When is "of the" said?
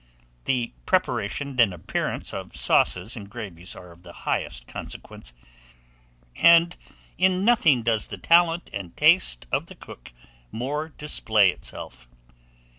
3.91-4.11, 9.51-9.75